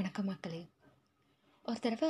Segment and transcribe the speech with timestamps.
[0.00, 0.60] வணக்கம் மக்களே.
[1.64, 2.08] ஒரு தடவை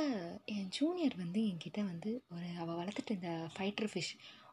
[0.53, 4.11] என் ஜூனியர் வந்து என்கிட்ட வந்து ஒரு அவள் வளர்த்துட்டு இந்த ஃபைட்டர் ஃபிஷ்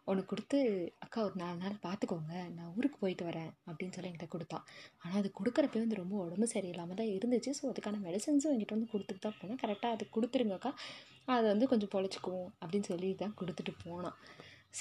[0.09, 0.59] ஒன்று கொடுத்து
[1.05, 4.65] அக்கா ஒரு நாலு நாள் பார்த்துக்கோங்க நான் ஊருக்கு போயிட்டு வரேன் அப்படின்னு சொல்லி என்கிட்ட கொடுத்தான்
[5.03, 7.53] ஆனால் அது கொடுக்குறப்பே வந்து ரொம்ப உடம்பு சரியில்லாமல் தான் இருந்துச்சு.
[7.59, 9.61] ஸோ அதுக்கான மெடிசன்ஸும் என்கிட்ட வந்து கொடுத்துட்டு தான் போனேன்.
[9.63, 10.73] கரெக்டாக அது கொடுத்துருங்கக்கா
[11.37, 14.19] அதை வந்து கொஞ்சம் பொழைச்சிக்குவோம் அப்படின்னு சொல்லி தான் கொடுத்துட்டு போனான்.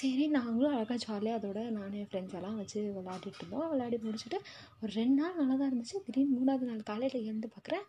[0.00, 3.68] சரி நாங்களும் அழகாக ஜாலியாக அதோட நானும் என் ஃப்ரெண்ட்ஸ் எல்லாம் வச்சு விளையாடிட்டு இருந்தோம்.
[3.74, 4.40] விளையாடி முடிச்சுட்டு
[4.82, 5.98] ஒரு ரெண்டு நாள் நல்லா தான் இருந்துச்சு.
[6.08, 7.86] திடீர்னு மூணாவது நாள் காலையில் எழுந்து பார்க்குறேன்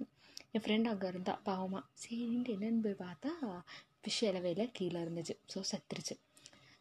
[0.53, 3.31] என் ஃப்ரெண்ட் அங்கே இருந்தா பாவமாக சரின்ட்டு என்னென்னு போய் பார்த்தா
[4.01, 5.35] ஃபிஷ் இலவையில் கீழே இருந்துச்சு.
[5.53, 6.15] ஸோ செத்துருச்சு.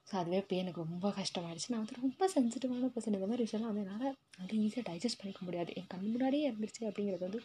[0.08, 1.70] ஸோ அதுவே இப்போ எனக்கு ரொம்ப கஷ்டமாயிடுச்சு.
[1.72, 5.70] நான் வந்து ரொம்ப சென்சிட்டிவான பர்சன் இந்த மாதிரி விஷயம்லாம் வந்து என்னால் வந்து ஈஸியாக டைஜஸ்ட் பண்ணிக்க முடியாது.
[5.78, 7.40] என் கண் முன்னாடியே இருந்துச்சு அப்படிங்கிறது வந்து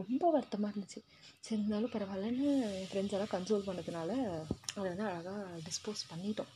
[0.00, 1.00] ரொம்ப வருத்தமாக இருந்துச்சு.
[1.46, 2.48] சரி இருந்தாலும் பரவாயில்லன்னு
[2.80, 4.10] என் ஃப்ரெண்ட்ஸ் எல்லாம் கன்சோல் பண்ணதுனால
[4.76, 6.52] அதை வந்து அழகாக டிஸ்போஸ் பண்ணிட்டோம்.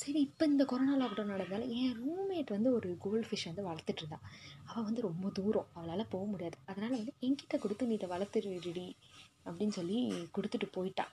[0.00, 4.18] சரி இப்போ இந்த கொரோனா லாக்டவுன் நடந்தால என் ரூம்மேட் வந்து ஒரு கோல்டு ஃபிஷ் வந்து வளர்த்துட்ருந்தா
[4.64, 5.70] அவள் வந்து ரொம்ப தூரம்.
[5.74, 6.56] அவளால் போக முடியாது.
[6.70, 8.86] அதனால் வந்து என்கிட்ட கொடுத்து நீ இதை வளர்த்துடுடி
[9.46, 9.98] அப்படின்னு சொல்லி
[10.36, 11.06] கொடுத்துட்டு போயிட்டா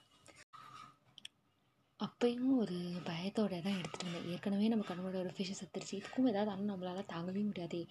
[1.99, 2.77] அப்பயும் ஒரு
[3.09, 5.93] பயத்தோட தான் எடுத்துகிட்டு இருந்தேன் ஏற்கனவே நம்ம கண்ணோட ஒரு ஃபிஷ்ஷை சத்துருச்சு.
[5.99, 7.81] இதுக்கும் ஏதாவது ஆனால் நம்மளால் தாங்கவே முடியாதே.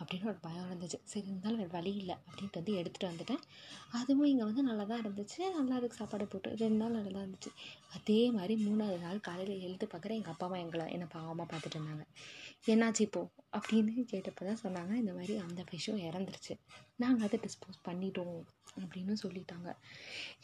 [0.00, 0.98] அப்படின்னு ஒரு பயம் இருந்துச்சு.
[1.12, 3.42] சரி இருந்தாலும் வேறு வழி இல்லை அப்படின்ட்டு வந்து எடுத்துகிட்டு வந்துட்டேன்.
[3.98, 5.40] அதுவும் இங்கே வந்து நல்லா தான் இருந்துச்சு.
[5.58, 7.52] நல்லா அதுக்கு சாப்பாடு போட்டு ரெண்டு நாள் நல்லா தான் இருந்துச்சு.
[7.96, 12.06] அதே மாதிரி மூணாவது நாள் காலையில் எழுந்து பார்க்குறேன் எங்கள் அப்பா அம்மா எங்களை என்னை பாவமாக பார்த்துட்டு இருந்தாங்க.
[12.72, 14.94] என்னாச்சு இப்போது அப்படின்னு கேட்டப்போ தான் சொன்னாங்க.
[15.02, 16.56] இந்த மாதிரி அந்த ஃபிஷ்ஷும் இறந்துருச்சு.
[17.04, 18.40] நாங்கள் அதை டிஸ்போஸ் பண்ணிட்டோம்
[18.82, 19.68] அப்படின்னு சொல்லிட்டாங்க.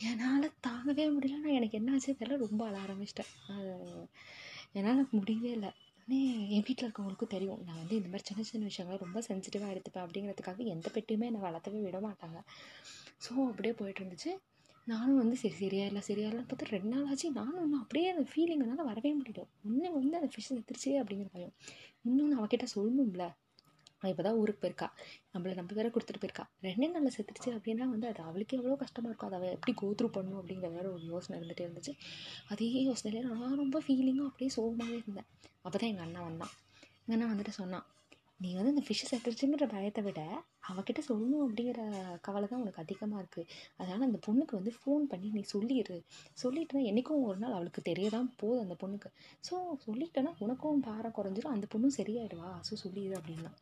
[0.09, 2.39] என்னால் தாங்கவே முடியல நான் எனக்கு என்னாச்சு தெரியல.
[2.47, 3.33] ரொம்ப அழ ஆரம்பிச்சிட்டேன்
[4.79, 5.70] என்னால் முடியவே இல்லை.
[6.09, 7.61] என் வீட்டில் இருக்கவங்களுக்கும் தெரியும்.
[7.67, 11.81] நான் வந்து இந்த மாதிரி சின்ன சின்ன விஷயங்கள் ரொம்ப சென்சிட்டிவாக எடுத்துப்பேன் அப்படிங்கிறதுக்காக எந்த பெட்டியுமே என்னை வளர்த்தவே
[11.81, 12.39] விட மாட்டாங்க.
[13.21, 14.33] ஸோ அப்படியே போயிட்டு இருந்துச்சு.
[14.87, 17.31] நானும் வந்து சரி சரியா இல்லை சரியா இல்லைன்னு பார்த்தா ரெண்டு நாள் ஆச்சு.
[17.31, 19.45] நானும் இன்னும் அப்படியே அந்த ஃபீலிங் என்னால் வரவே முடியல.
[19.65, 21.55] ஒன்று வந்து அந்த ஃபிஷ் செத்துருச்சு அப்படிங்கிற பயம்.
[22.03, 23.27] இன்னொன்று அவகிட்ட சொல்லணும்ல.
[24.00, 24.89] அவள் இப்போ தான் ஊருக்கு போயிருக்கா.
[25.34, 26.44] நம்மளை நம்பி வேற கொடுத்துட்டு போயிருக்கா.
[26.66, 29.30] ரெண்டே நாளில் செத்துருச்சு அப்படின்னா வந்து அது அவளுக்கு எவ்வளோ கஷ்டமாக இருக்கும்.
[29.30, 31.94] அதை அவள் எப்படி கோத்ரூ பண்ணும் அப்படிங்கிற வேற ஒரு யோசனை இருந்துகிட்டே இருந்துச்சு.
[32.55, 35.29] அதே யோசனையில நான் ரொம்ப ஃபீலிங்காக அப்படியே சோகமாகவே இருந்தேன்.
[35.62, 36.55] அப்போ தான் எங்கள் அண்ணா வந்தான்.
[37.05, 37.86] எங்கள் அண்ணா வந்துட்டு சொன்னான்
[38.41, 40.20] நீ வந்து இந்த ஃபிஷ்ஷை செத்துருச்சுங்கிற பயத்தை விட
[40.69, 41.80] அவகிட்ட சொல்லணும் அப்படிங்கிற
[42.27, 43.48] கவலை தான் உனக்கு அதிகமாக இருக்குது
[43.79, 45.97] அதனால் அந்த பொண்ணுக்கு வந்து ஃபோன் பண்ணி நீ சொல்லிடு
[46.42, 49.11] சொல்லிட்டுனா என்றைக்கும் ஒரு நாள் அவளுக்கு தெரிய தான் போதும் அந்த பொண்ணுக்கு.
[49.48, 49.55] ஸோ
[49.86, 52.51] சொல்லிட்டேன்னா உனக்கும் பாரம் குறைஞ்சிரும் அந்த பொண்ணும் சரியாயிடுவா.
[52.69, 53.52] ஸோ சொல்லிடு அப்படின்னா.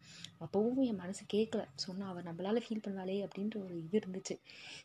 [0.46, 4.36] அப்போவும் என் மனசு கேட்கல சொன்னால் அவள் நம்மளால் ஃபீல் பண்ணுவாளே அப்படின்ற ஒரு இது இருந்துச்சு.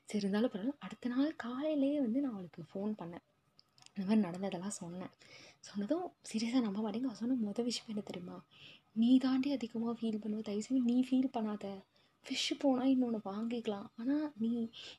[0.05, 0.77] சரி இருந்தாலும் பரவாயில்ல.
[0.87, 3.25] அடுத்த நாள் காலையிலேயே வந்து நான் அவளுக்கு ஃபோன் பண்ணேன்.
[3.99, 5.13] இந்த மாதிரி நடந்ததெல்லாம் சொன்னேன்.
[5.59, 8.37] சொன்னதும் சீரியஸாக நம்ப மாட்டேங்க அவள் சொன்ன மொதல் விஷயம் என்ன தெரியுமா?
[9.01, 10.41] நீ தாண்டி அதிகமாக ஃபீல் பண்ணுவ.
[10.41, 11.65] தயவுசெய்து நீ ஃபீல் பண்ணாத.
[12.25, 13.87] ஃபிஷ்ஷு போனால் இன்னொன்று வாங்கிக்கலாம்.
[13.99, 14.51] ஆனால் நீ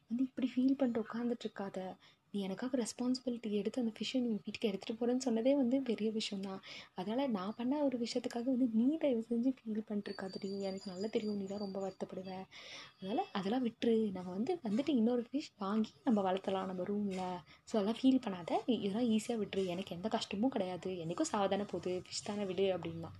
[0.09, 1.79] வந்து இப்படி ஃபீல் பண்ணிட்டு உட்காந்துட்ருக்காத
[2.35, 6.61] நீ எனக்காக ரெஸ்பான்சிபிலிட்டி எடுத்து அந்த ஃபிஷ்ஷை நீ வீட்டுக்கு எடுத்துகிட்டு போகிறேன்னு சொன்னதே வந்து பெரிய விஷயம் தான்
[6.99, 11.47] அதனால் நான் பண்ண ஒரு விஷயத்துக்காக வந்து நீ தயவு செஞ்சு ஃபீல் பண்ணிட்டுருக்காதடி எனக்கு நல்லா தெரியும் நீ
[11.53, 12.45] தான் ரொம்ப வருத்தப்படுவேன்
[12.99, 13.97] அதனால் அதெல்லாம் விட்டுரு.
[14.17, 17.25] நம்ம வந்து வந்துட்டு இன்னொரு ஃபிஷ் வாங்கி நம்ம வளர்த்தலாம் நம்ம ரூமில்
[17.69, 18.51] ஸோ அதெல்லாம் ஃபீல் பண்ணாத.
[18.77, 19.65] இதெல்லாம் ஈஸியாக விட்டுரு.
[19.75, 20.91] எனக்கு எந்த கஷ்டமும் கிடையாது.
[21.05, 21.95] என்றைக்கும் சாவதானே போகுது.
[22.07, 23.13] ஃபிஷ் தானே விடு அப்படின்னா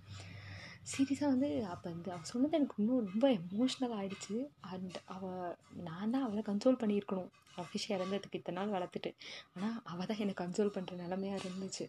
[0.89, 4.35] சீரியஸாக வந்து அப்போ வந்து அவள் சொன்னது எனக்கு இன்னும் ரொம்ப எமோஷ்னல் ஆகிடுச்சு
[4.71, 7.29] அண்ட் அவள் நான் தான் அவளை கன்சோல் பண்ணியிருக்கணும்.
[7.61, 9.11] அஃபிஷியாக இறந்ததுக்கு இத்தனை நாள் வளர்த்துட்டு.
[9.55, 11.85] ஆனால் அவள் தான் என்னை கன்சோல் பண்ணுற நிலமையாக இருந்துச்சு.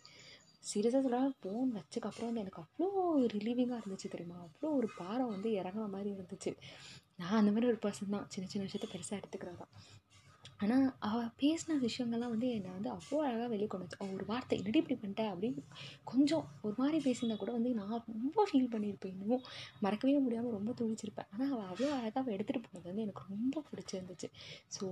[0.65, 3.05] சீரியஸாக சொல்ல ஃபோன் வச்சக்கப்புறம் வந்து எனக்கு அவ்வளோ
[3.35, 4.37] ரிலீவிங்காக இருந்துச்சு தெரியுமா?
[4.47, 6.53] அவ்வளோ ஒரு பாரம் வந்து இறங்குற மாதிரி இருந்துச்சு.
[7.17, 8.29] நான் அந்த மாதிரி ஒரு பர்சன் தான்.
[8.29, 9.67] சின்ன சின்ன விஷயத்த பெருசாக எடுத்துக்கிறதா.
[10.59, 14.59] ஆனால் அவள் பேசின விஷயங்கள்லாம் வந்து என்னை வந்து அவ்வளோ அழகாக வெளியே கொண்டு வந்து அவள் ஒரு வார்த்தை
[14.59, 15.63] என்னடி இப்படி பண்ணிட்டேன் அப்படின்னு
[16.05, 19.45] கொஞ்சம் ஒரு மாதிரி பேசியிருந்தா கூட வந்து நான் ரொம்ப ஃபீல் பண்ணியிருப்பேன் இன்னமும்
[19.81, 24.31] மறக்கவே முடியாமல் ரொம்ப துணிச்சிருப்பேன் ஆனால் அவள் அவ்வளோ அழகாக அவள் எடுத்துகிட்டு போனது வந்து எனக்கு ரொம்ப பிடிச்சிருந்துச்சு.
[24.71, 24.85] ஸோ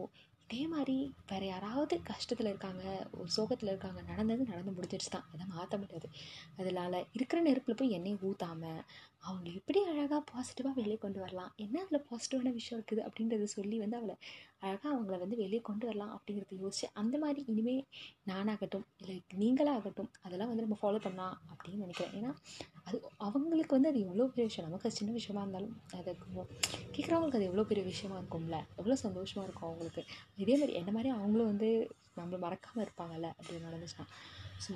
[0.51, 0.95] இதே மாதிரி
[1.27, 6.09] வேறு யாராவது கஷ்டத்தில் இருக்காங்க ஒரு சோகத்தில் இருக்காங்க நடந்தது நடந்து முடிஞ்சிருச்சு தான் அதை மாற்ற முடியாது.
[6.57, 8.81] அதனால் இருக்கிற நெருப்பில் போய் எண்ணெய் ஊற்றாமல்
[9.23, 11.51] அவளை எப்படி அழகாக பாசிட்டிவாக வெளியே கொண்டு வரலாம்?
[11.57, 14.15] என்ன அதில் பாசிட்டிவான விஷயம் இருக்குது அப்படின்றத சொல்லி வந்து அவளை
[14.59, 17.85] அழகாக அவங்கள வந்து வெளியே கொண்டு வரலாம் அப்படிங்கிறத யோசிச்சு அந்த மாதிரி இனிமேல்
[18.31, 22.15] நானாகட்டும் இல்லை நீங்களாகட்டும் அதெல்லாம் வந்து நம்ம ஃபாலோ பண்ணலாம் அப்படின்னு நினைக்கிறேன்.
[22.19, 22.33] ஏன்னா
[22.85, 22.99] அது
[23.29, 24.69] அவங்களுக்கு வந்து அது எவ்வளோ பெரிய விஷயம்.
[24.69, 26.11] நமக்கு சின்ன விஷயமா இருந்தாலும் அது
[26.97, 28.59] கேட்குறவங்களுக்கு அது எவ்வளோ பெரிய விஷயமா இருக்கும்ல?
[28.77, 30.05] எவ்வளோ சந்தோஷமாக இருக்கும் அவங்களுக்கு.
[30.37, 31.71] இதே மாதிரி என்ன மாதிரி அவங்களும் வந்து
[32.19, 34.07] நம்மளை மறக்காமல் இருப்பாங்கல்ல அப்படி நடந்துச்சுன்னா
[34.65, 34.73] ஸோ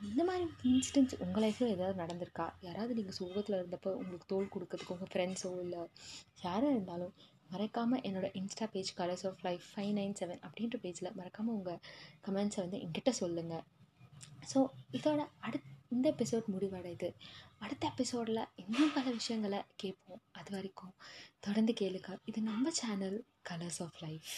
[0.00, 2.50] இந்த மாதிரி இன்சிடென்ட்ஸ் உங்கள் லைஃப்பில் ஏதாவது நடந்திருக்கா?
[2.60, 5.82] யாராவது நீங்கள் சோகத்தில் இருந்தப்போ உங்களுக்கு தோல் கொடுக்கறதுக்கு உங்கள் ஃப்ரெண்ட்ஸோ இல்லை
[6.40, 7.12] யாராக இருந்தாலும்
[7.50, 11.80] மறக்காமல் என்னோடய insta page colours of life five nine seven அப்படின்ற பேஜில் மறக்காமல் உங்கள்
[12.28, 13.64] கமெண்ட்ஸை வந்து என்கிட்ட சொல்லுங்கள்
[14.54, 17.08] ஸோ இதோட அடுத் இந்த எபிசோட் முடிவடையுது.
[17.58, 20.22] அடுத்த எபிசோடில் இன்னும் பல விஷயங்களை கேட்போம்.
[20.32, 20.94] அது வரைக்கும்
[21.40, 23.18] தொடர்ந்து கேளுக்கா இது நம்ம சேனல்
[23.50, 24.30] கலர்ஸ் ஆஃப் லைஃப்